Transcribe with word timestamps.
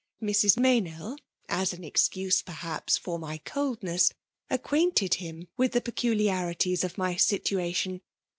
Mrs. 0.19 0.57
Meynell, 0.57 1.15
as 1.47 1.73
an 1.73 1.83
excuse 1.83 2.41
perhaps 2.41 2.97
for 2.97 3.19
my 3.19 3.37
coldness^ 3.37 4.11
acquainted 4.49 5.13
him 5.13 5.47
with 5.57 5.73
the 5.73 5.81
pccur 5.81 6.17
liarities 6.19 6.83
of 6.83 6.97
my 6.97 7.15
situation. 7.15 8.01